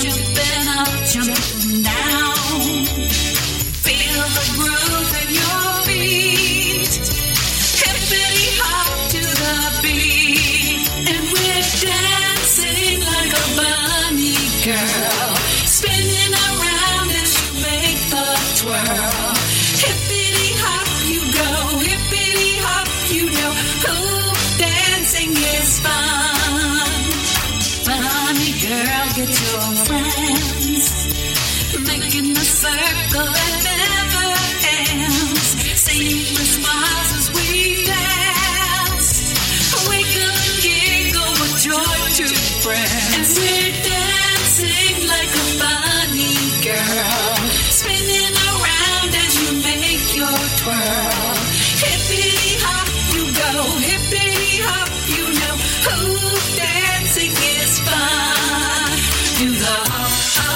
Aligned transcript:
jumping 0.00 0.68
up, 0.78 0.92
jumping 1.08 1.82
down. 1.82 2.34
Feel 3.84 4.24
the 4.36 4.44
groove 4.56 5.12
in 5.22 5.28
your 5.40 5.68
feet. 5.86 6.94
Hippity 7.80 8.48
hop 8.60 8.90
to 9.14 9.22
the 9.42 9.56
beat. 9.82 10.84
And 11.10 11.24
we're 11.32 11.64
dancing 11.80 13.00
like 13.00 13.32
a 13.32 13.46
bunny 13.56 14.36
girl. 14.66 15.32
Spinning 15.64 16.34
around 16.46 17.08
as 17.22 17.32
you 17.40 17.48
make 17.64 18.00
the 18.12 18.26
twirl. 18.60 19.34
Hop 20.58 20.88
you 21.04 21.20
go, 21.36 21.50
hippity 21.84 22.52
hop 22.64 22.88
you 23.12 23.24
know. 23.26 23.52
Who 23.84 23.98
dancing 24.58 25.32
is 25.32 25.80
fun. 25.80 26.25
Girl, 28.36 29.06
get 29.16 29.32
your 29.32 29.64
friends. 29.86 30.86
Making 31.88 32.36
a 32.36 32.44
circle 32.44 33.24
that 33.24 33.54
never 33.64 34.28
ends. 34.92 35.56
Seamless 35.80 36.50
smiles 36.56 37.10
as 37.16 37.26
we 37.32 37.86
dance. 37.86 39.08
We 39.88 39.98
can 40.04 40.36
giggle 40.60 41.32
with 41.40 41.56
joy 41.62 41.98
to 42.18 42.26
friends. 42.60 43.05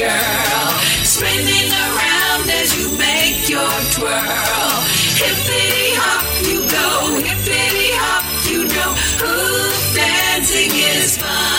girl, 0.00 0.68
spinning 1.04 1.70
around 1.72 2.48
as 2.48 2.72
you 2.78 2.88
make 2.96 3.48
your 3.50 3.74
twirl. 3.92 4.72
Hippity 5.20 5.92
hop, 6.00 6.24
you 6.48 6.58
go, 6.76 7.20
hippity 7.20 7.90
hop, 8.00 8.24
you 8.50 8.64
know. 8.64 8.90
Ooh, 9.28 9.94
dancing 9.94 10.72
is 10.72 11.18
fun. 11.18 11.49